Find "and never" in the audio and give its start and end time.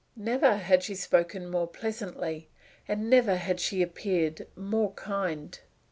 2.87-3.35